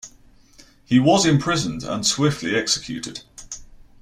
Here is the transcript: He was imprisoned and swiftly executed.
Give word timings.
He 0.83 0.99
was 0.99 1.27
imprisoned 1.27 1.83
and 1.83 2.03
swiftly 2.03 2.55
executed. 2.55 3.21